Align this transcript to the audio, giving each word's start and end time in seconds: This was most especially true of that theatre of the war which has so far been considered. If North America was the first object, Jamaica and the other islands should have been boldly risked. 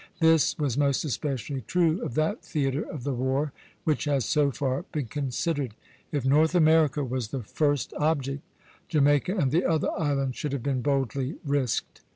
This 0.19 0.57
was 0.57 0.79
most 0.79 1.03
especially 1.05 1.61
true 1.61 2.01
of 2.03 2.15
that 2.15 2.43
theatre 2.43 2.81
of 2.89 3.03
the 3.03 3.13
war 3.13 3.53
which 3.83 4.05
has 4.05 4.25
so 4.25 4.49
far 4.49 4.83
been 4.91 5.05
considered. 5.05 5.75
If 6.11 6.25
North 6.25 6.55
America 6.55 7.03
was 7.03 7.27
the 7.27 7.43
first 7.43 7.93
object, 7.93 8.41
Jamaica 8.87 9.37
and 9.37 9.51
the 9.51 9.63
other 9.63 9.91
islands 9.91 10.37
should 10.37 10.53
have 10.53 10.63
been 10.63 10.81
boldly 10.81 11.35
risked. 11.45 12.01